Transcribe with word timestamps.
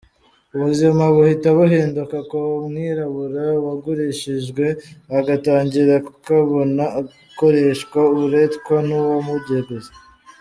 Ubuzima 0.55 1.03
buhita 1.13 1.49
buhinduka 1.57 2.17
ku 2.29 2.39
mwirabura 2.65 3.45
wagurishijwe, 3.65 4.65
agatangira 5.17 5.95
kukabona 6.07 6.83
akoreshwa 6.99 7.99
uburetwa 8.13 8.75
n’uwamuguze. 8.87 9.91